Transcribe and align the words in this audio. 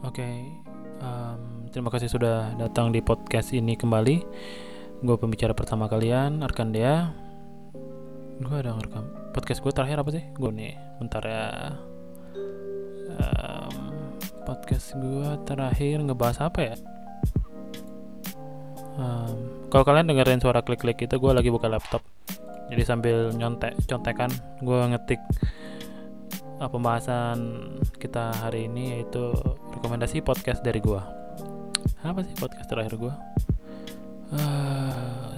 Oke, 0.00 0.24
um, 1.04 1.68
terima 1.68 1.92
kasih 1.92 2.08
sudah 2.08 2.56
datang 2.56 2.88
di 2.88 3.04
podcast 3.04 3.52
ini 3.52 3.76
kembali. 3.76 4.16
Gue 5.04 5.16
pembicara 5.20 5.52
pertama 5.52 5.92
kalian, 5.92 6.40
Arkandea. 6.40 7.12
Gue 8.40 8.56
ada 8.56 8.72
ngerekam 8.72 9.20
podcast 9.36 9.60
gue 9.60 9.68
terakhir 9.76 10.00
apa 10.00 10.10
sih? 10.16 10.24
Gue 10.40 10.56
nih, 10.56 10.72
bentar 10.96 11.20
ya. 11.20 11.76
Um, 13.12 13.76
podcast 14.48 14.96
gue 14.96 15.28
terakhir 15.44 16.00
ngebahas 16.00 16.48
apa 16.48 16.60
ya? 16.64 16.74
Um, 18.96 19.68
kalau 19.68 19.84
kalian 19.84 20.08
dengerin 20.08 20.40
suara 20.40 20.64
klik-klik 20.64 20.96
itu, 20.96 21.12
gue 21.12 21.32
lagi 21.36 21.52
buka 21.52 21.68
laptop. 21.68 22.00
Jadi 22.72 22.82
sambil 22.88 23.36
nyontek, 23.36 23.76
contekan, 23.84 24.32
gue 24.64 24.80
ngetik 24.96 25.20
uh, 26.56 26.70
pembahasan 26.72 27.68
kita 28.00 28.32
hari 28.40 28.64
ini 28.64 28.96
yaitu 28.96 29.36
rekomendasi 29.80 30.20
podcast 30.20 30.60
dari 30.60 30.76
gua. 30.76 31.00
Apa 32.04 32.20
sih 32.20 32.36
podcast 32.36 32.68
terakhir 32.68 33.00
gua? 33.00 33.16
Uh, 34.28 35.32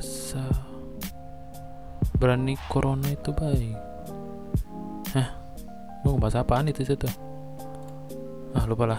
berani 2.18 2.58
corona 2.66 3.06
itu 3.06 3.30
baik. 3.30 3.78
Hah? 5.14 5.30
Gua 6.02 6.18
ngebahas 6.18 6.42
apaan 6.42 6.66
itu 6.74 6.82
situ? 6.82 7.06
Ah, 8.58 8.66
lupa 8.66 8.90
lah. 8.90 8.98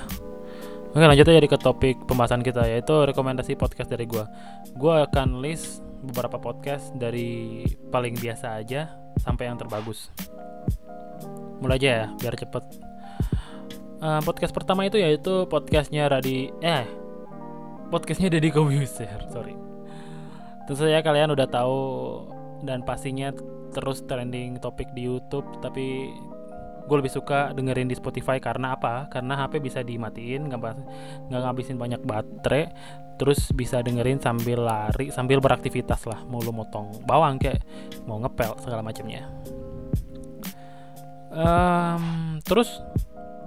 Oke, 0.96 1.04
lanjut 1.04 1.28
aja 1.28 1.44
ke 1.44 1.60
topik 1.60 2.08
pembahasan 2.08 2.40
kita 2.40 2.64
yaitu 2.64 2.96
rekomendasi 3.04 3.60
podcast 3.60 3.92
dari 3.92 4.08
gua. 4.08 4.24
Gua 4.80 5.04
akan 5.04 5.44
list 5.44 5.84
beberapa 6.08 6.40
podcast 6.40 6.96
dari 6.96 7.68
paling 7.92 8.16
biasa 8.16 8.64
aja 8.64 8.96
sampai 9.20 9.52
yang 9.52 9.60
terbagus 9.60 10.08
mulai 11.64 11.80
aja 11.80 11.88
ya 11.88 12.06
biar 12.20 12.36
cepet 12.36 12.64
uh, 14.04 14.22
podcast 14.22 14.52
pertama 14.52 14.84
itu 14.84 15.00
yaitu 15.00 15.48
podcastnya 15.48 16.12
Radi 16.12 16.52
eh 16.60 16.86
podcastnya 17.88 18.28
Deddy 18.28 18.52
Kobuser 18.52 19.32
sorry. 19.32 19.56
Tentu 20.68 20.80
saja 20.80 21.00
kalian 21.00 21.32
udah 21.32 21.48
tahu 21.48 21.80
dan 22.68 22.84
pastinya 22.84 23.32
terus 23.72 24.04
trending 24.04 24.60
topik 24.60 24.92
di 24.96 25.08
YouTube 25.08 25.48
tapi 25.60 26.12
gue 26.84 26.98
lebih 27.00 27.12
suka 27.12 27.56
dengerin 27.56 27.88
di 27.88 27.96
Spotify. 27.96 28.40
Karena 28.40 28.76
apa? 28.76 29.08
Karena 29.08 29.40
HP 29.40 29.64
bisa 29.64 29.80
dimatiin, 29.84 30.52
nggak 30.52 30.60
nggak 31.32 31.42
ngabisin 31.48 31.80
banyak 31.80 32.02
baterai, 32.04 32.72
terus 33.16 33.52
bisa 33.56 33.80
dengerin 33.80 34.20
sambil 34.20 34.64
lari, 34.68 35.12
sambil 35.12 35.40
beraktivitas 35.40 36.04
lah, 36.08 36.24
mau 36.28 36.44
lu 36.44 36.52
motong 36.52 37.04
bawang 37.08 37.40
kayak 37.40 37.64
mau 38.04 38.20
ngepel 38.20 38.56
segala 38.60 38.84
macamnya. 38.84 39.28
Um, 41.34 42.38
terus 42.46 42.84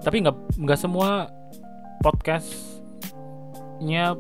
tapi 0.07 0.23
nggak 0.23 0.63
nggak 0.63 0.79
semua 0.79 1.27
podcastnya 1.99 4.15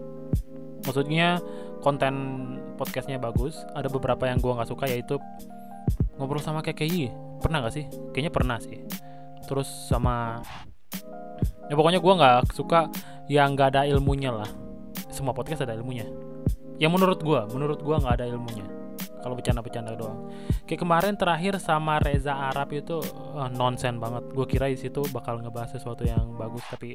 maksudnya 0.83 1.39
konten 1.79 2.15
podcastnya 2.75 3.23
bagus. 3.23 3.63
Ada 3.71 3.87
beberapa 3.87 4.27
yang 4.27 4.43
gue 4.43 4.51
nggak 4.51 4.67
suka 4.67 4.91
yaitu 4.91 5.15
ngobrol 6.19 6.43
sama 6.43 6.67
KKI 6.67 7.15
pernah 7.39 7.63
gak 7.63 7.79
sih? 7.79 7.87
Kayaknya 8.11 8.33
pernah 8.35 8.59
sih. 8.59 8.83
Terus 9.47 9.71
sama 9.87 10.43
ya 11.71 11.79
pokoknya 11.79 12.03
gue 12.03 12.15
nggak 12.19 12.51
suka 12.51 12.91
yang 13.31 13.55
nggak 13.55 13.79
ada 13.79 13.87
ilmunya 13.87 14.35
lah. 14.35 14.51
Semua 15.15 15.39
podcast 15.39 15.63
ada 15.63 15.79
ilmunya. 15.79 16.11
Yang 16.83 16.99
menurut 16.99 17.23
gue 17.23 17.41
menurut 17.55 17.79
gue 17.79 17.95
nggak 17.95 18.19
ada 18.19 18.27
ilmunya 18.27 18.67
kalau 19.27 19.35
bercanda-bercanda 19.35 19.99
doang. 19.99 20.31
Kayak 20.71 20.87
kemarin 20.87 21.19
terakhir 21.19 21.59
sama 21.59 21.99
Reza 21.99 22.31
Arab 22.31 22.71
itu 22.71 23.03
uh, 23.35 23.51
nonsen 23.51 23.99
banget. 23.99 24.23
Gue 24.31 24.47
kira 24.47 24.71
di 24.71 24.79
situ 24.79 25.03
bakal 25.11 25.43
ngebahas 25.43 25.75
sesuatu 25.75 26.07
yang 26.07 26.39
bagus 26.39 26.63
tapi 26.71 26.95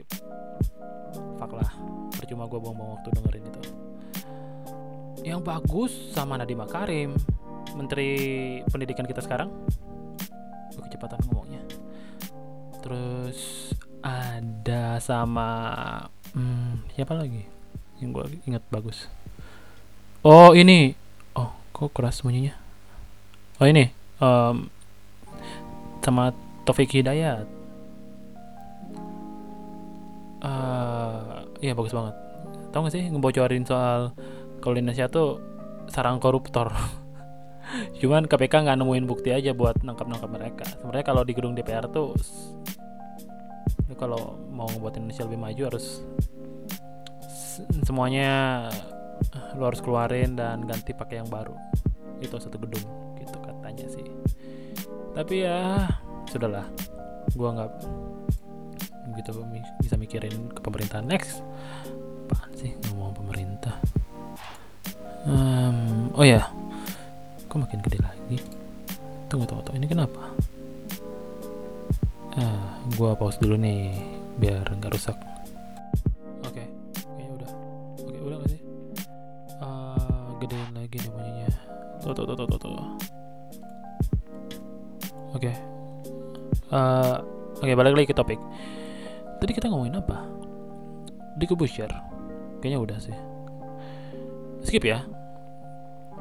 fuck 1.35 1.51
lah. 1.51 1.67
Percuma 2.15 2.47
gue 2.47 2.55
buang-buang 2.55 2.95
waktu 2.95 3.09
dengerin 3.19 3.43
itu. 3.51 3.61
Yang 5.27 5.41
bagus 5.43 5.91
sama 6.15 6.39
Nadiem 6.39 6.63
Makarim 6.63 7.11
Menteri 7.75 8.09
Pendidikan 8.71 9.03
kita 9.03 9.19
sekarang. 9.19 9.51
Gue 10.71 10.87
kecepatan 10.87 11.19
ngomongnya. 11.27 11.67
Terus 12.79 13.75
ada 13.99 15.03
sama 15.03 15.51
hmm, 16.31 16.95
siapa 16.95 17.11
lagi? 17.11 17.43
Yang 17.99 18.09
gue 18.15 18.25
inget 18.47 18.63
bagus. 18.71 19.11
Oh 20.23 20.55
ini 20.55 21.00
kok 21.81 21.97
keras 21.97 22.21
bunyinya? 22.21 22.53
Oh 23.57 23.65
ini 23.65 23.89
um, 24.21 24.69
sama 26.05 26.29
Taufik 26.61 26.93
Hidayat. 26.93 27.49
Uh, 30.41 31.41
iya 31.57 31.73
bagus 31.73 31.93
banget. 31.93 32.13
Tau 32.69 32.85
gak 32.85 32.93
sih 32.93 33.09
ngebocorin 33.09 33.65
soal 33.65 34.13
kalau 34.61 34.77
di 34.77 34.85
Indonesia 34.85 35.09
tuh 35.09 35.41
sarang 35.89 36.21
koruptor? 36.21 36.69
Cuman 38.01 38.29
KPK 38.29 38.61
nggak 38.61 38.77
nemuin 38.77 39.05
bukti 39.09 39.33
aja 39.33 39.57
buat 39.57 39.81
nangkap-nangkap 39.81 40.29
mereka. 40.29 40.65
Sebenarnya 40.77 41.05
kalau 41.05 41.25
di 41.25 41.33
gedung 41.33 41.57
DPR 41.57 41.89
tuh 41.89 42.13
kalau 43.97 44.37
mau 44.49 44.65
ngebuat 44.69 44.97
Indonesia 44.97 45.25
lebih 45.29 45.41
maju 45.41 45.61
harus 45.69 46.01
semuanya 47.85 48.65
lo 49.57 49.67
harus 49.67 49.83
keluarin 49.83 50.35
dan 50.39 50.63
ganti 50.63 50.95
pakai 50.95 51.19
yang 51.23 51.29
baru. 51.29 51.55
Itu 52.21 52.37
satu 52.37 52.55
gedung 52.61 52.85
gitu 53.19 53.37
katanya 53.41 53.85
sih. 53.91 54.05
Tapi 55.11 55.43
ya 55.43 55.87
sudahlah. 56.29 56.67
Gua 57.35 57.49
nggak 57.55 57.71
gitu 59.11 59.43
bisa 59.83 59.95
mikirin 59.99 60.51
ke 60.51 60.59
pemerintah 60.63 61.03
next. 61.03 61.43
Apaan 62.31 62.51
sih 62.55 62.71
ngomong 62.87 63.11
pemerintah? 63.11 63.75
Um, 65.27 66.07
oh 66.15 66.23
ya. 66.23 66.47
Kok 67.51 67.67
makin 67.67 67.83
gede 67.83 67.99
lagi? 67.99 68.39
Tunggu 69.27 69.43
tunggu 69.43 69.67
tunggu. 69.67 69.79
Ini 69.83 69.87
kenapa? 69.91 70.23
Ah 72.39 72.79
gua 72.95 73.11
pause 73.19 73.35
dulu 73.43 73.59
nih 73.59 73.91
biar 74.39 74.63
nggak 74.63 74.95
rusak 74.95 75.17
tuh 82.13 82.25
tuh 82.27 82.35
tuh 82.35 82.47
tuh 82.47 82.59
tuh, 82.59 82.73
oke. 82.75 82.87
Okay. 85.39 85.55
uh, 86.71 87.23
oke 87.57 87.63
okay, 87.63 87.75
balik 87.75 87.95
lagi 87.95 88.07
ke 88.11 88.15
topik. 88.15 88.39
Tadi 89.41 89.51
kita 89.51 89.71
ngomongin 89.71 89.97
apa? 89.97 90.17
Di 91.39 91.45
Kubusher 91.49 91.89
kayaknya 92.61 92.79
udah 92.79 92.97
sih. 93.01 93.17
Skip 94.61 94.85
ya. 94.85 95.01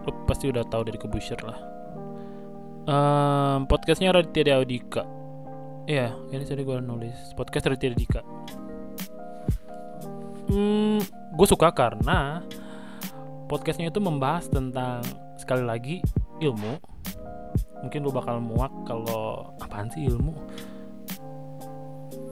Lu 0.09 0.11
pasti 0.25 0.49
udah 0.49 0.65
tahu 0.65 0.89
dari 0.89 0.97
Kubusher 0.97 1.37
lah. 1.45 1.59
Um, 2.89 3.69
podcastnya 3.69 4.11
Raditya 4.11 4.65
Dika 4.65 5.21
Iya, 5.91 6.15
ini 6.31 6.47
tadi 6.47 6.63
gue 6.63 6.79
nulis. 6.79 7.35
Podcast 7.35 7.67
Raditya 7.67 7.99
Dika. 7.99 8.23
Hmm, 10.51 11.03
gue 11.35 11.47
suka 11.47 11.75
karena 11.75 12.43
podcastnya 13.51 13.91
itu 13.91 13.99
membahas 13.99 14.47
tentang 14.47 15.03
sekali 15.41 15.65
lagi 15.65 15.97
ilmu. 16.45 16.77
Mungkin 17.81 18.01
lu 18.05 18.13
bakal 18.13 18.45
muak 18.45 18.69
kalau 18.85 19.57
apaan 19.65 19.89
sih 19.89 20.05
ilmu? 20.05 20.37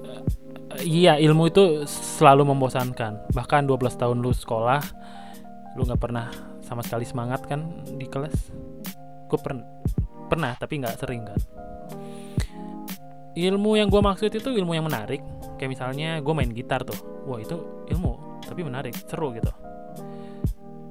Uh, 0.05 0.23
iya 0.85 1.17
ilmu 1.17 1.49
itu 1.49 1.89
selalu 1.89 2.53
membosankan. 2.53 3.33
Bahkan 3.33 3.65
12 3.65 3.97
tahun 3.97 4.21
lu 4.21 4.37
sekolah 4.37 4.83
lu 5.77 5.89
nggak 5.89 6.03
pernah 6.03 6.29
sama 6.61 6.85
sekali 6.85 7.09
semangat 7.09 7.49
kan 7.49 7.65
di 7.89 8.05
kelas? 8.05 8.53
Gue 9.33 9.41
per 9.41 9.57
pernah 10.29 10.53
tapi 10.61 10.85
nggak 10.85 10.97
sering 11.01 11.25
kan? 11.25 11.41
Ilmu 13.39 13.79
yang 13.79 13.89
gue 13.89 14.03
maksud 14.03 14.29
itu 14.35 14.53
ilmu 14.53 14.77
yang 14.77 14.85
menarik. 14.85 15.25
Kayak 15.57 15.71
misalnya 15.73 16.21
gue 16.21 16.35
main 16.37 16.53
gitar 16.53 16.85
tuh. 16.85 17.25
Wah 17.25 17.41
itu 17.41 17.87
ilmu 17.89 18.43
tapi 18.45 18.65
menarik 18.65 18.97
seru 18.97 19.33
gitu. 19.33 19.53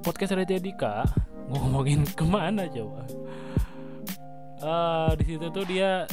Podcast 0.06 0.38
Raditya 0.38 0.62
Dika 0.62 1.04
ngomongin 1.52 2.04
ke 2.20 2.26
mana 2.26 2.68
coba? 2.68 3.02
Uh, 4.58 5.12
di 5.16 5.24
situ 5.36 5.46
tuh 5.54 5.66
dia 5.70 6.10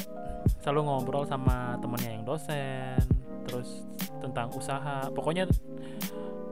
selalu 0.61 0.81
ngobrol 0.85 1.25
sama 1.25 1.81
temennya 1.81 2.11
yang 2.21 2.25
dosen 2.25 3.01
terus 3.49 3.85
tentang 4.21 4.53
usaha. 4.53 5.09
Pokoknya 5.13 5.49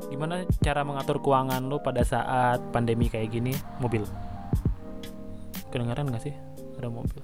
gimana 0.08 0.44
cara 0.61 0.84
mengatur 0.84 1.20
keuangan 1.20 1.64
lo 1.64 1.81
pada 1.81 2.05
saat 2.05 2.61
pandemi 2.73 3.08
kayak 3.08 3.32
gini? 3.32 3.52
Mobil. 3.81 4.05
Kedengaran 5.73 6.12
gak 6.12 6.25
sih? 6.25 6.35
Ada 6.76 6.88
mobil. 6.88 7.20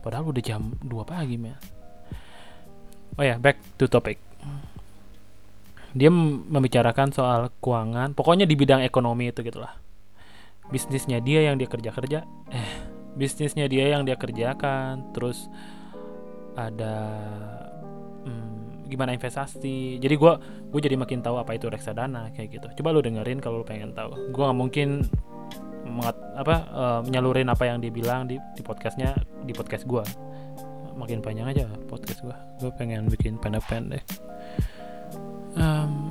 Padahal 0.00 0.30
udah 0.30 0.42
jam 0.44 0.76
2 0.80 1.02
pagi 1.02 1.34
men 1.36 1.58
oh 3.16 3.24
ya 3.24 3.40
back 3.40 3.56
to 3.80 3.88
topic. 3.88 4.20
Dia 5.96 6.12
membicarakan 6.12 7.08
soal 7.08 7.48
keuangan 7.64 8.12
pokoknya 8.12 8.44
di 8.44 8.52
bidang 8.52 8.84
ekonomi 8.84 9.32
itu 9.32 9.40
gitulah 9.40 9.85
bisnisnya 10.70 11.22
dia 11.22 11.46
yang 11.46 11.56
dia 11.56 11.68
kerja 11.70 11.90
kerja 11.94 12.18
eh 12.50 12.96
bisnisnya 13.16 13.66
dia 13.66 13.96
yang 13.96 14.04
dia 14.04 14.14
kerjakan. 14.14 15.10
Terus 15.16 15.48
ada 16.54 16.94
hmm, 18.28 18.86
gimana 18.86 19.16
investasi. 19.16 19.98
Jadi 19.98 20.14
gue 20.14 20.32
gue 20.70 20.80
jadi 20.84 20.94
makin 21.00 21.24
tahu 21.24 21.40
apa 21.40 21.56
itu 21.56 21.66
reksadana 21.72 22.30
kayak 22.36 22.60
gitu. 22.60 22.66
Coba 22.80 22.92
lu 22.92 23.00
dengerin 23.00 23.40
kalau 23.40 23.64
lu 23.64 23.66
pengen 23.66 23.96
tahu. 23.96 24.12
Gue 24.30 24.44
nggak 24.44 24.58
mungkin 24.60 24.88
mengat, 25.86 26.18
apa 26.36 26.56
uh, 26.70 27.00
menyalurin 27.02 27.48
apa 27.48 27.64
yang 27.64 27.80
dibilang 27.80 28.28
di 28.28 28.36
di 28.54 28.62
podcastnya 28.62 29.16
di 29.48 29.54
podcast 29.56 29.88
gue 29.88 30.02
makin 30.96 31.20
panjang 31.20 31.46
aja 31.52 31.68
podcast 31.86 32.24
gue 32.24 32.36
gue 32.60 32.70
pengen 32.76 33.08
bikin 33.08 33.40
pendek-pendek. 33.40 34.04
Um, 35.56 36.10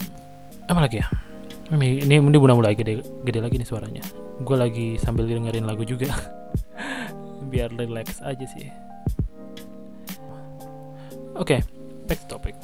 apa 0.66 0.80
lagi 0.90 1.06
ya? 1.06 1.08
Ini 1.70 2.06
ini, 2.06 2.16
ini 2.18 2.38
udah 2.38 2.58
mulai 2.58 2.74
gede 2.74 3.02
gede 3.26 3.40
lagi 3.42 3.58
nih 3.62 3.68
suaranya 3.68 4.25
gue 4.42 4.58
lagi 4.58 4.88
sambil 5.00 5.30
dengerin 5.30 5.64
lagu 5.64 5.88
juga. 5.88 6.12
Biar 7.52 7.72
relax 7.72 8.20
aja 8.20 8.44
sih. 8.44 8.68
Oke 11.36 11.60
okay, 11.60 11.62
back 12.08 12.20
to 12.28 12.36
topic. 12.36 12.56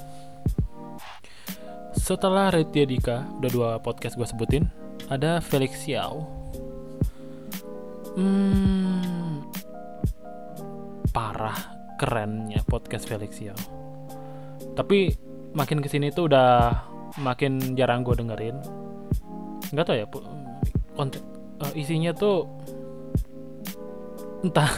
Setelah 1.95 2.51
Retia 2.51 2.83
Dika 2.87 3.23
udah 3.39 3.51
dua 3.51 3.69
podcast 3.79 4.15
gue 4.19 4.27
sebutin 4.27 4.67
ada 5.07 5.39
Felix 5.39 5.79
Xiao. 5.83 6.23
Hmm, 8.15 9.47
parah 11.15 11.55
kerennya 11.95 12.63
podcast 12.67 13.07
Felix 13.07 13.39
Xiao. 13.39 13.59
Tapi 14.75 15.11
makin 15.55 15.83
ke 15.83 15.87
sini 15.91 16.11
tuh 16.11 16.31
udah 16.31 16.71
makin 17.19 17.75
jarang 17.75 18.03
gue 18.03 18.15
dengerin. 18.15 18.55
Nggak 19.71 19.85
tau 19.87 19.95
ya 19.95 20.07
konten 20.95 21.30
uh, 21.61 21.73
isinya 21.77 22.11
tuh 22.11 22.49
entah 24.41 24.71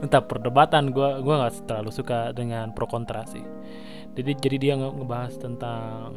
entah 0.00 0.22
perdebatan. 0.22 0.94
Gue 0.94 1.20
gue 1.20 1.34
nggak 1.34 1.66
terlalu 1.66 1.90
suka 1.90 2.30
dengan 2.30 2.70
pro 2.70 2.86
kontra 2.86 3.26
sih. 3.26 3.42
Jadi 4.14 4.32
jadi 4.38 4.56
dia 4.56 4.72
nge 4.78 4.88
ngebahas 4.94 5.34
tentang 5.42 6.08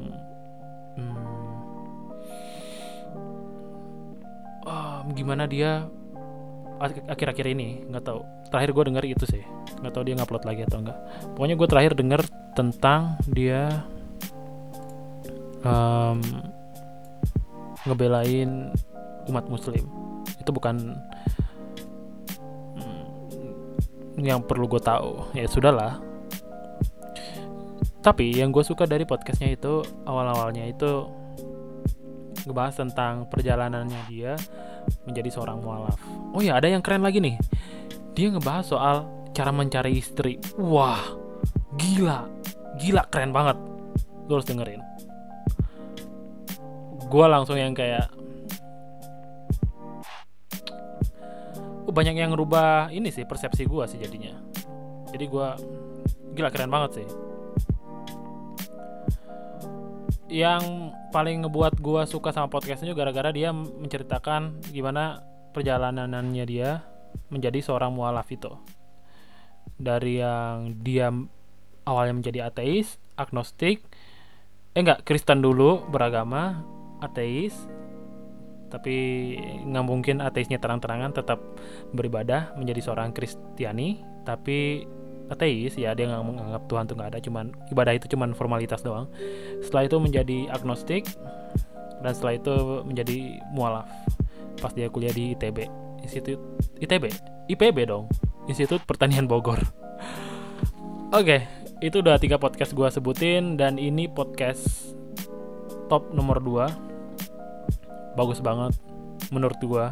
hmm, 1.01 1.49
oh, 4.69 4.97
gimana 5.17 5.49
dia 5.49 5.89
akhir-akhir 7.09 7.45
ini 7.57 7.89
nggak 7.89 8.05
tahu. 8.05 8.21
Terakhir 8.53 8.71
gue 8.71 8.83
denger 8.93 9.05
itu 9.09 9.25
sih. 9.25 9.43
Nggak 9.81 9.93
tahu 9.93 10.03
dia 10.05 10.15
ngupload 10.17 10.45
lagi 10.45 10.61
atau 10.65 10.79
enggak 10.81 10.97
pokoknya 11.38 11.55
gue 11.57 11.67
terakhir 11.69 11.93
denger 11.93 12.21
tentang 12.57 13.13
dia 13.29 13.85
um, 15.61 16.19
ngebelain 17.85 18.73
umat 19.27 19.45
muslim. 19.51 19.83
Itu 20.39 20.50
bukan 20.56 20.95
mm, 22.79 24.24
yang 24.24 24.44
perlu 24.44 24.65
gue 24.68 24.81
tahu. 24.81 25.31
Ya 25.35 25.45
sudahlah. 25.47 26.00
Tapi 28.01 28.39
yang 28.39 28.56
gue 28.56 28.63
suka 28.63 28.88
dari 28.88 29.03
podcastnya 29.03 29.51
itu 29.51 29.83
awal-awalnya 30.07 30.63
itu 30.63 31.12
ngebahas 32.47 32.79
tentang 32.79 33.27
perjalanannya 33.27 34.01
dia 34.07 34.39
menjadi 35.03 35.29
seorang 35.35 35.59
mualaf. 35.59 36.00
Oh 36.31 36.39
ya 36.39 36.56
ada 36.56 36.71
yang 36.71 36.79
keren 36.79 37.03
lagi 37.03 37.19
nih. 37.19 37.35
Dia 38.15 38.31
ngebahas 38.31 38.65
soal 38.65 38.97
cara 39.35 39.51
mencari 39.51 40.00
istri. 40.00 40.39
Wah 40.56 41.03
gila. 41.75 42.24
Gila 42.79 43.03
keren 43.12 43.35
banget. 43.35 43.59
Lu 44.31 44.39
harus 44.39 44.47
dengerin. 44.47 44.79
Gue 47.07 47.25
langsung 47.27 47.59
yang 47.59 47.75
kayak 47.75 48.16
banyak 51.89 52.16
yang 52.19 52.36
ngerubah 52.36 52.92
ini 52.92 53.12
sih 53.12 53.24
persepsi 53.24 53.68
gue 53.68 53.84
sih 53.88 54.00
jadinya. 54.00 54.36
Jadi 55.12 55.25
gue 55.28 55.48
gila 56.36 56.50
keren 56.51 56.72
banget 56.72 57.04
sih. 57.04 57.07
Yang 60.28 60.92
paling 61.16 61.48
ngebuat 61.48 61.80
gue 61.80 62.01
suka 62.04 62.36
sama 62.36 62.51
podcastnya 62.51 62.92
gara-gara 62.92 63.31
dia 63.31 63.56
menceritakan 63.56 64.60
gimana 64.75 65.24
perjalanannya 65.56 66.45
dia 66.45 66.84
menjadi 67.31 67.63
seorang 67.63 67.95
mualaf 67.95 68.28
itu 68.28 68.51
dari 69.78 70.19
yang 70.19 70.74
dia 70.81 71.13
awalnya 71.86 72.19
menjadi 72.19 72.50
ateis, 72.50 72.98
agnostik, 73.16 73.86
eh 74.74 74.81
enggak 74.81 75.06
Kristen 75.06 75.39
dulu 75.39 75.86
beragama, 75.88 76.66
ateis, 77.00 77.54
tapi 78.67 78.95
nggak 79.63 79.85
mungkin 79.85 80.19
ateisnya 80.19 80.59
terang-terangan 80.59 81.15
tetap 81.15 81.39
beribadah 81.95 82.55
menjadi 82.59 82.91
seorang 82.91 83.15
Kristiani, 83.15 84.03
tapi 84.27 84.83
ateis 85.27 85.75
ya 85.75 85.91
dia 85.91 86.07
nggak 86.07 86.23
menganggap 86.23 86.63
Tuhan 86.71 86.83
tuh 86.87 86.95
nggak 86.95 87.09
ada 87.15 87.19
cuman 87.19 87.51
ibadah 87.71 87.93
itu 87.95 88.07
cuman 88.11 88.31
formalitas 88.35 88.83
doang. 88.83 89.11
Setelah 89.63 89.87
itu 89.87 89.97
menjadi 89.99 90.37
agnostik 90.51 91.07
dan 92.03 92.11
setelah 92.15 92.39
itu 92.39 92.55
menjadi 92.87 93.39
mualaf. 93.51 93.87
Pas 94.57 94.73
dia 94.73 94.89
kuliah 94.89 95.13
di 95.13 95.37
ITB 95.37 95.69
Institut 96.01 96.39
ITB 96.79 97.11
IPB 97.51 97.77
dong. 97.87 98.07
Institut 98.47 98.79
Pertanian 98.87 99.27
Bogor. 99.27 99.59
Oke 101.11 101.23
okay, 101.23 101.41
itu 101.83 101.99
udah 101.99 102.17
tiga 102.17 102.39
podcast 102.39 102.71
gue 102.73 102.87
sebutin 102.89 103.59
dan 103.59 103.75
ini 103.77 104.07
podcast 104.07 104.95
top 105.91 106.11
nomor 106.11 106.39
2 106.41 106.87
bagus 108.17 108.41
banget 108.41 108.73
menurut 109.29 109.61
gue 109.61 109.85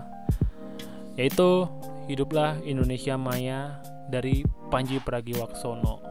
yaitu 1.15 1.69
hiduplah 2.09 2.59
Indonesia 2.65 3.15
Maya 3.15 3.79
dari 4.09 4.45
Panji 4.69 5.01
Pragiwaksono. 5.01 6.01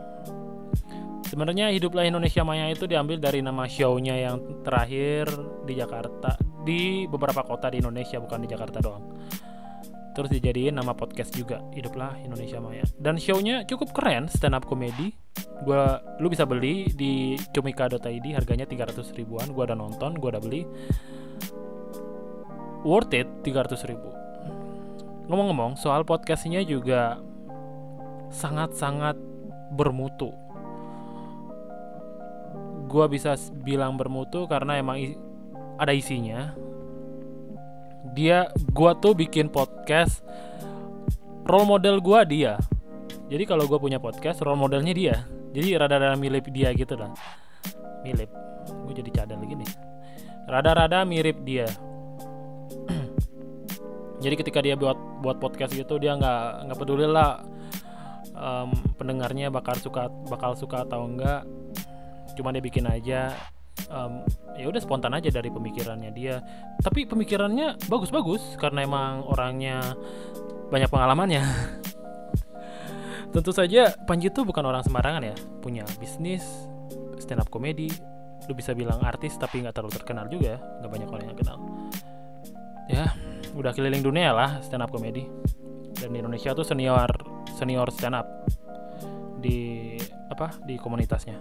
Sebenarnya 1.25 1.72
Hiduplah 1.75 2.06
Indonesia 2.06 2.46
Maya 2.46 2.70
itu 2.70 2.87
diambil 2.87 3.19
dari 3.19 3.43
nama 3.43 3.66
show-nya 3.66 4.14
yang 4.14 4.62
terakhir 4.62 5.26
di 5.66 5.75
Jakarta, 5.75 6.38
di 6.62 7.11
beberapa 7.11 7.43
kota 7.43 7.72
di 7.72 7.82
Indonesia 7.82 8.22
bukan 8.22 8.44
di 8.44 8.49
Jakarta 8.50 8.78
doang. 8.78 9.05
Terus 10.14 10.31
dijadiin 10.31 10.78
nama 10.78 10.94
podcast 10.94 11.34
juga, 11.34 11.58
Hiduplah 11.75 12.22
Indonesia 12.22 12.62
Maya. 12.62 12.87
Dan 12.94 13.19
show-nya 13.19 13.66
cukup 13.66 13.90
keren, 13.90 14.31
stand 14.31 14.55
up 14.55 14.62
comedy. 14.62 15.11
Gua 15.66 15.99
lu 16.22 16.31
bisa 16.31 16.46
beli 16.46 16.87
di 16.94 17.34
cumika.id 17.50 18.26
harganya 18.31 18.62
300 18.62 19.11
ribuan. 19.19 19.50
Gua 19.50 19.66
udah 19.66 19.75
nonton, 19.75 20.14
gua 20.22 20.38
udah 20.38 20.43
beli. 20.44 20.62
Worth 22.85 23.17
it 23.17 23.29
300 23.43 23.89
ribu. 23.89 24.13
Ngomong-ngomong, 25.25 25.81
soal 25.81 26.05
podcastnya 26.05 26.61
juga 26.61 27.17
sangat-sangat 28.29 29.17
bermutu. 29.73 30.37
Gua 32.85 33.09
bisa 33.09 33.35
bilang 33.65 33.97
bermutu 33.97 34.45
karena 34.45 34.77
emang 34.77 35.17
ada 35.81 35.97
isinya. 35.97 36.53
Dia, 38.12 38.53
gua 38.76 38.93
tuh 38.95 39.17
bikin 39.17 39.49
podcast. 39.49 40.21
Role 41.49 41.64
model 41.64 42.05
gua 42.05 42.29
dia. 42.29 42.61
Jadi 43.33 43.49
kalau 43.49 43.64
gua 43.64 43.81
punya 43.81 43.97
podcast, 43.97 44.45
role 44.45 44.61
modelnya 44.61 44.93
dia. 44.93 45.17
Jadi 45.55 45.73
rada-rada 45.79 46.19
mirip 46.21 46.53
dia 46.53 46.69
gitu 46.76 46.99
lah. 47.00 47.14
Mirip. 48.05 48.29
Gue 48.85 48.95
jadi 48.97 49.11
cadel 49.23 49.38
lagi 49.38 49.55
nih. 49.55 49.71
Rada-rada 50.50 51.07
mirip 51.07 51.41
dia. 51.47 51.71
jadi 54.25 54.35
ketika 54.38 54.61
dia 54.64 54.75
buat 54.78 54.97
buat 55.21 55.40
podcast 55.40 55.73
gitu 55.73 55.97
dia 55.97 56.16
nggak 56.16 56.68
nggak 56.68 56.78
peduli 56.78 57.09
lah 57.09 57.44
um, 58.35 58.71
pendengarnya 58.99 59.49
bakal 59.49 59.78
suka 59.78 60.11
bakal 60.28 60.52
suka 60.59 60.85
atau 60.85 61.06
enggak. 61.06 61.47
Cuma 62.35 62.50
dia 62.50 62.62
bikin 62.62 62.85
aja 62.90 63.30
um, 63.88 64.26
ya 64.59 64.66
udah 64.66 64.83
spontan 64.83 65.14
aja 65.14 65.30
dari 65.30 65.49
pemikirannya 65.49 66.11
dia. 66.12 66.42
Tapi 66.83 67.06
pemikirannya 67.06 67.78
bagus-bagus 67.87 68.59
karena 68.59 68.85
emang 68.85 69.23
orangnya 69.25 69.80
banyak 70.68 70.90
pengalamannya. 70.90 71.42
Tentu 73.35 73.50
saja 73.50 73.90
Panji 74.06 74.30
itu 74.30 74.47
bukan 74.47 74.62
orang 74.62 74.83
sembarangan 74.87 75.23
ya. 75.23 75.35
Punya 75.62 75.87
bisnis 75.99 76.44
stand 77.18 77.42
up 77.42 77.50
comedy. 77.50 77.90
Lu 78.44 78.52
bisa 78.52 78.76
bilang 78.76 79.00
artis 79.00 79.40
tapi 79.40 79.64
nggak 79.64 79.73
terlalu 79.73 79.94
terkenal 79.97 80.28
juga 80.28 80.61
nggak 80.83 80.90
banyak 80.92 81.09
orang 81.09 81.26
yang 81.33 81.38
kenal 81.38 81.59
ya 82.88 83.09
udah 83.55 83.73
keliling 83.73 84.03
dunia 84.03 84.35
lah 84.35 84.61
stand 84.61 84.83
up 84.83 84.91
comedy 84.91 85.25
dan 85.97 86.11
di 86.11 86.19
Indonesia 86.21 86.53
tuh 86.53 86.67
senior 86.67 87.09
senior 87.55 87.88
stand 87.95 88.19
up 88.19 88.26
di 89.38 89.95
apa 90.33 90.59
di 90.67 90.75
komunitasnya. 90.81 91.38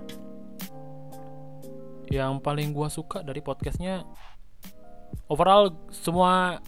Yang 2.12 2.34
paling 2.46 2.70
gua 2.76 2.94
suka 2.94 3.26
dari 3.26 3.42
podcastnya 3.42 4.06
overall 5.26 5.74
semua 5.90 6.62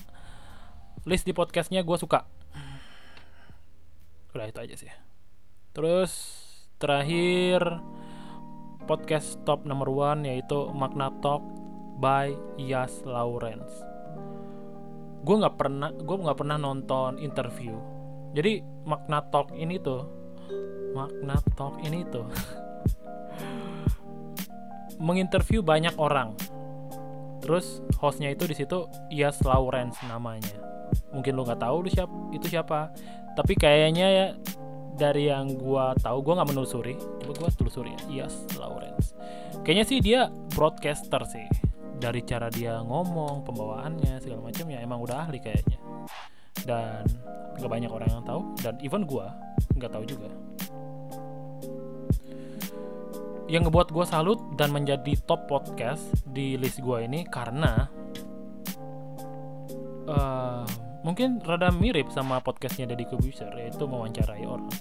list 1.06 1.28
di 1.28 1.34
podcastnya 1.36 1.86
gua 1.86 2.02
suka. 2.02 2.26
Udah 4.34 4.50
itu 4.50 4.60
aja 4.60 4.76
sih. 4.76 4.92
Terus 5.76 6.12
terakhir 6.82 7.62
podcast 8.90 9.38
top 9.46 9.64
number 9.64 9.88
one 9.88 10.26
yaitu 10.26 10.72
Magna 10.74 11.14
Talk 11.22 11.46
by 12.02 12.36
Yas 12.60 13.06
Lawrence 13.08 13.95
gue 15.26 15.36
nggak 15.42 15.56
pernah 15.58 15.90
gue 15.90 16.16
nggak 16.22 16.38
pernah 16.38 16.58
nonton 16.62 17.18
interview. 17.18 17.74
Jadi 18.38 18.62
makna 18.86 19.26
talk 19.34 19.50
ini 19.58 19.82
tuh 19.82 20.06
makna 20.94 21.42
talk 21.58 21.82
ini 21.82 22.06
tuh 22.14 22.30
menginterview 25.06 25.66
banyak 25.66 25.98
orang. 25.98 26.38
Terus 27.42 27.82
hostnya 27.98 28.30
itu 28.30 28.46
di 28.46 28.54
situ 28.54 28.86
Yas 29.10 29.42
Lawrence 29.42 29.98
namanya. 30.06 30.62
Mungkin 31.10 31.34
lu 31.34 31.42
nggak 31.42 31.66
tahu 31.66 31.86
lu 31.86 31.90
siap 31.90 32.10
itu 32.30 32.46
siapa. 32.46 32.94
Tapi 33.34 33.58
kayaknya 33.58 34.08
ya 34.08 34.28
dari 34.96 35.28
yang 35.28 35.58
gua 35.58 35.98
tahu 35.98 36.22
gua 36.22 36.40
nggak 36.40 36.54
menelusuri 36.54 36.96
coba 37.26 37.34
gua 37.36 37.50
telusuri 37.50 37.98
ya 37.98 38.24
Yas 38.24 38.46
Lawrence. 38.62 39.18
Kayaknya 39.66 39.86
sih 39.90 40.00
dia 40.06 40.30
broadcaster 40.54 41.26
sih 41.26 41.65
dari 42.00 42.22
cara 42.28 42.52
dia 42.52 42.80
ngomong 42.84 43.48
pembawaannya 43.48 44.20
segala 44.20 44.44
macam 44.44 44.66
ya 44.68 44.80
emang 44.84 45.00
udah 45.02 45.28
ahli 45.28 45.40
kayaknya. 45.40 45.80
Dan 46.66 47.04
nggak 47.56 47.72
banyak 47.72 47.92
orang 47.92 48.10
yang 48.12 48.24
tahu 48.28 48.42
dan 48.60 48.76
even 48.84 49.08
gua 49.08 49.32
nggak 49.76 49.92
tahu 49.92 50.04
juga. 50.08 50.30
Yang 53.46 53.70
ngebuat 53.70 53.94
gue 53.94 54.06
salut 54.10 54.42
dan 54.58 54.74
menjadi 54.74 55.14
top 55.30 55.46
podcast 55.46 56.02
di 56.26 56.58
list 56.58 56.82
gue 56.82 57.06
ini 57.06 57.30
karena 57.30 57.86
uh, 60.10 60.66
mungkin 61.06 61.38
rada 61.46 61.70
mirip 61.70 62.10
sama 62.10 62.42
podcastnya 62.42 62.90
Deddy 62.90 63.06
Kobuser 63.06 63.54
yaitu 63.54 63.86
mewawancarai 63.86 64.50
orang. 64.50 64.74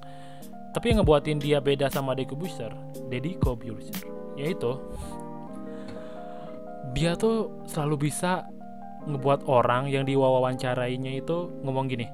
Tapi 0.73 0.91
yang 0.91 1.05
ngebuatin 1.05 1.39
dia 1.45 1.61
beda 1.61 1.93
sama 1.93 2.17
Deddy 2.17 2.33
Kobuser 2.33 2.73
Deddy 3.13 3.37
Kobuser 3.37 4.01
yaitu 4.41 4.81
dia 6.95 7.19
tuh 7.19 7.67
selalu 7.67 8.09
bisa 8.09 8.47
ngebuat 9.05 9.45
orang 9.51 9.93
yang 9.93 10.09
diwawancarainya 10.09 11.21
itu 11.21 11.53
ngomong 11.61 11.91
gini 11.91 12.09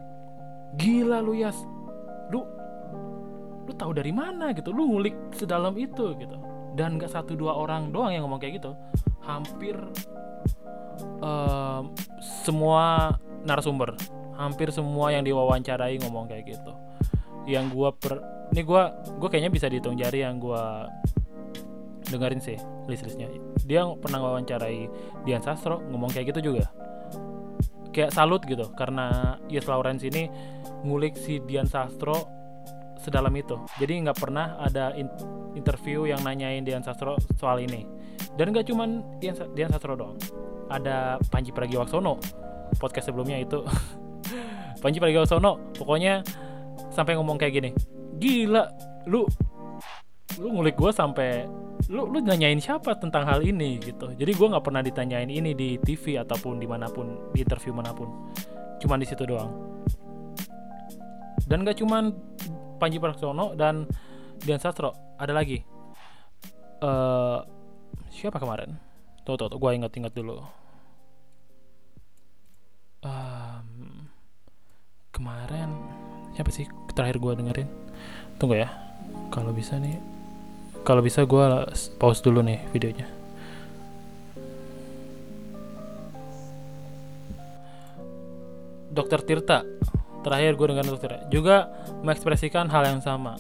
gila 0.79 1.19
lu 1.23 1.35
Yas. 1.35 1.59
Lu 2.31 2.47
lu 3.67 3.73
tahu 3.75 3.91
dari 3.97 4.15
mana 4.15 4.55
gitu? 4.55 4.71
Lu 4.71 4.87
ngulik 4.87 5.35
sedalam 5.35 5.75
itu 5.79 6.15
gitu. 6.19 6.37
Dan 6.79 6.99
nggak 6.99 7.11
satu 7.11 7.35
dua 7.35 7.57
orang 7.59 7.91
doang 7.91 8.15
yang 8.15 8.27
ngomong 8.27 8.39
kayak 8.39 8.63
gitu. 8.63 8.77
Hampir 9.27 9.75
uh, 11.23 11.83
semua 12.21 13.15
narasumber 13.43 13.97
hampir 14.41 14.73
semua 14.73 15.13
yang 15.13 15.21
diwawancarai 15.21 16.01
ngomong 16.01 16.31
kayak 16.31 16.57
gitu. 16.57 16.73
Yang 17.45 17.77
gua 17.77 17.91
per 17.93 18.13
ini 18.57 18.63
gua 18.65 18.97
gua 19.21 19.29
kayaknya 19.29 19.53
bisa 19.53 19.67
dihitung 19.69 20.01
jari 20.01 20.25
yang 20.25 20.41
gua 20.41 20.89
dengerin 22.11 22.43
sih 22.43 22.59
list-listnya. 22.91 23.31
Dia 23.65 23.87
pernah 23.97 24.21
wawancarai 24.21 24.91
Dian 25.25 25.41
Sastro 25.41 25.79
ngomong 25.89 26.11
kayak 26.11 26.35
gitu 26.35 26.53
juga. 26.53 26.69
Kayak 27.91 28.15
salut 28.15 28.43
gitu 28.47 28.71
karena 28.75 29.39
Yes 29.51 29.67
Lawrence 29.67 30.07
ini 30.07 30.31
ngulik 30.87 31.15
si 31.19 31.43
Dian 31.47 31.67
Sastro 31.67 32.27
sedalam 32.99 33.33
itu. 33.39 33.57
Jadi 33.79 34.03
nggak 34.07 34.19
pernah 34.19 34.59
ada 34.61 34.93
in 34.95 35.09
interview 35.55 36.07
yang 36.07 36.23
nanyain 36.23 36.63
Dian 36.63 36.83
Sastro 36.83 37.19
soal 37.39 37.63
ini. 37.63 37.87
Dan 38.39 38.55
nggak 38.55 38.67
cuman 38.71 39.19
Dian, 39.19 39.35
Dian 39.55 39.71
Sastro 39.71 39.95
doang. 39.99 40.19
Ada 40.71 41.19
Panji 41.31 41.51
Pragiwaksono 41.51 42.19
podcast 42.79 43.11
sebelumnya 43.11 43.43
itu. 43.43 43.63
Panji 44.83 45.03
Pragiwaksono 45.03 45.75
pokoknya 45.75 46.23
sampai 46.91 47.15
ngomong 47.15 47.39
kayak 47.39 47.55
gini 47.55 47.71
gila 48.21 48.69
lu 49.09 49.25
lu 50.41 50.57
ngulik 50.57 50.81
gue 50.81 50.89
sampai 50.89 51.45
lu 51.93 52.09
lu 52.09 52.25
nanyain 52.25 52.57
siapa 52.57 52.97
tentang 52.97 53.29
hal 53.29 53.45
ini 53.45 53.77
gitu. 53.77 54.13
Jadi 54.17 54.33
gue 54.33 54.47
nggak 54.49 54.65
pernah 54.65 54.81
ditanyain 54.81 55.29
ini 55.29 55.53
di 55.53 55.77
TV 55.77 56.17
ataupun 56.17 56.57
di 56.57 56.65
mana 56.65 56.89
pun 56.89 57.33
di 57.37 57.45
interview 57.45 57.77
mana 57.77 57.93
pun. 57.93 58.33
Cuman 58.81 58.99
di 59.01 59.07
situ 59.07 59.29
doang. 59.29 59.53
Dan 61.45 61.67
gak 61.67 61.83
cuman 61.83 62.15
Panji 62.79 63.03
Pragiwaksono 63.03 63.59
dan 63.59 63.85
Dian 64.41 64.63
Sastro 64.63 64.95
ada 65.19 65.35
lagi. 65.35 65.61
Uh, 66.81 67.45
siapa 68.09 68.41
kemarin? 68.41 68.79
Tuh 69.27 69.37
tuh, 69.37 69.53
tuh 69.53 69.59
gue 69.61 69.71
inget-inget 69.77 70.15
dulu. 70.15 70.41
Um, 73.05 74.09
kemarin 75.11 75.69
siapa 76.33 76.49
sih 76.55 76.71
terakhir 76.95 77.21
gue 77.21 77.33
dengerin? 77.37 77.69
Tunggu 78.41 78.57
ya 78.57 78.71
kalau 79.35 79.51
bisa 79.51 79.77
nih 79.77 79.99
kalau 80.83 81.05
bisa 81.05 81.25
gue 81.29 81.45
pause 82.01 82.21
dulu 82.25 82.41
nih 82.41 82.61
videonya. 82.73 83.07
Dokter 88.91 89.23
Tirta 89.23 89.63
terakhir 90.21 90.59
gue 90.59 90.67
dengan 90.77 90.87
dokter. 90.91 91.21
Juga 91.33 91.71
mengekspresikan 92.03 92.69
hal 92.69 92.91
yang 92.91 93.01
sama. 93.01 93.39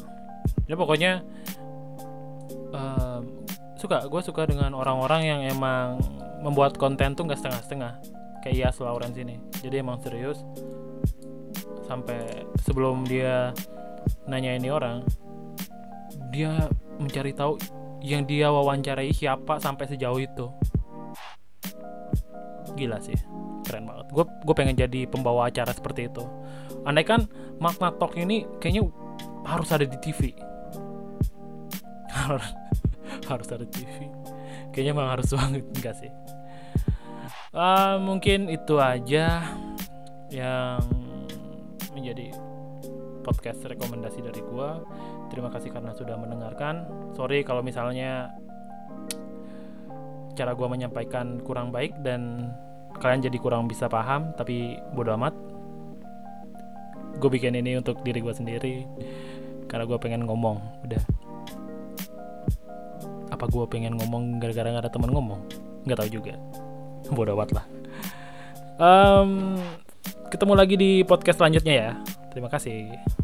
Ya 0.70 0.78
pokoknya 0.78 1.26
um, 2.70 3.44
suka 3.76 4.06
gue 4.06 4.23
suka 4.23 4.47
dengan 4.47 4.73
orang-orang 4.78 5.23
yang 5.26 5.40
emang 5.44 5.99
membuat 6.40 6.78
konten 6.80 7.18
tuh 7.18 7.26
nggak 7.26 7.40
setengah-setengah. 7.40 7.92
Kayak 8.40 8.56
Yas 8.73 8.80
Lawrence 8.80 9.18
ini. 9.20 9.37
Jadi 9.61 9.76
emang 9.82 10.00
serius. 10.00 10.40
Sampai 11.85 12.47
sebelum 12.62 13.02
dia 13.04 13.50
nanya 14.30 14.54
ini 14.54 14.70
orang 14.70 15.02
dia 16.30 16.70
mencari 17.00 17.33
tahu 17.33 17.57
yang 18.04 18.28
dia 18.28 18.52
wawancarai 18.52 19.11
siapa 19.11 19.59
sampai 19.59 19.88
sejauh 19.88 20.21
itu. 20.21 20.47
Gila 22.76 23.00
sih 23.02 23.16
keren 23.66 23.88
banget. 23.88 24.07
Gue 24.12 24.25
gue 24.25 24.54
pengen 24.54 24.76
jadi 24.76 25.09
pembawa 25.09 25.49
acara 25.49 25.73
seperti 25.75 26.07
itu. 26.12 26.25
Andai 26.85 27.04
kan 27.04 27.26
makna 27.59 27.90
talk 27.97 28.14
ini 28.14 28.47
kayaknya 28.62 28.88
harus 29.45 29.69
ada 29.73 29.88
di 29.88 29.99
TV 29.99 30.37
harus 33.30 33.49
ada 33.50 33.66
TV 33.66 34.11
kayaknya 34.75 34.92
emang 34.95 35.09
harus 35.11 35.30
banget 35.35 35.64
enggak 35.66 35.95
sih? 35.99 36.11
Uh, 37.50 37.99
mungkin 37.99 38.47
itu 38.47 38.78
aja 38.78 39.42
yang 40.30 40.83
menjadi 41.90 42.30
podcast 43.26 43.66
rekomendasi 43.66 44.23
dari 44.23 44.38
gua 44.47 44.83
terima 45.30 45.49
kasih 45.49 45.70
karena 45.70 45.94
sudah 45.94 46.18
mendengarkan. 46.18 46.84
Sorry 47.14 47.46
kalau 47.46 47.62
misalnya 47.62 48.34
cara 50.34 50.52
gua 50.58 50.68
menyampaikan 50.68 51.38
kurang 51.40 51.70
baik 51.70 51.94
dan 52.02 52.50
kalian 53.00 53.25
jadi 53.25 53.38
kurang 53.40 53.70
bisa 53.70 53.87
paham 53.88 54.34
tapi 54.34 54.76
bodo 54.92 55.14
amat. 55.16 55.32
Gue 57.20 57.30
bikin 57.32 57.56
ini 57.56 57.76
untuk 57.76 58.00
diri 58.00 58.22
gue 58.22 58.32
sendiri 58.32 58.88
karena 59.68 59.84
gue 59.84 59.99
pengen 60.00 60.25
ngomong 60.25 60.56
udah. 60.88 61.02
Apa 63.30 63.44
gue 63.46 63.64
pengen 63.70 63.96
ngomong 64.00 64.40
gara-gara 64.40 64.72
gak 64.72 64.84
ada 64.88 64.92
teman 64.92 65.12
ngomong? 65.12 65.40
Nggak 65.84 65.99
tahu 66.00 66.10
juga. 66.10 66.34
Bodoh 67.12 67.37
amat 67.37 67.50
lah. 67.56 67.66
Um, 68.80 69.60
ketemu 70.32 70.52
lagi 70.56 70.75
di 70.80 70.90
podcast 71.04 71.37
selanjutnya 71.40 71.75
ya. 71.76 71.90
Terima 72.32 72.49
kasih 72.49 73.19